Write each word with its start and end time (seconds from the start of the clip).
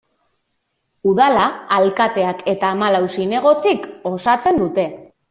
Udala 1.11 1.43
alkateak 1.77 2.41
eta 2.53 2.71
hamalau 2.77 3.03
zinegotzik 3.17 3.87
osatzen 4.13 4.59
dute. 4.65 4.89